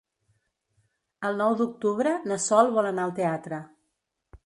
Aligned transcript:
El 1.29 1.37
nou 1.43 1.57
d'octubre 1.61 2.17
na 2.33 2.41
Sol 2.49 2.73
vol 2.79 2.93
anar 2.93 3.09
al 3.09 3.17
teatre. 3.23 3.65